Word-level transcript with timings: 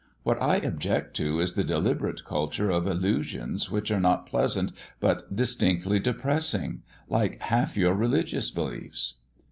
What 0.23 0.41
I 0.41 0.55
object 0.55 1.15
to 1.17 1.39
is 1.39 1.53
the 1.53 1.63
deliberate 1.63 2.25
culture 2.25 2.71
of 2.71 2.87
illusions 2.87 3.69
which 3.69 3.91
are 3.91 3.99
not 3.99 4.25
pleasant 4.25 4.71
but 4.99 5.35
distinctly 5.35 5.99
depressing, 5.99 6.81
like 7.07 7.39
half 7.39 7.77
your 7.77 7.93
religious 7.93 8.49
beliefs." 8.49 9.19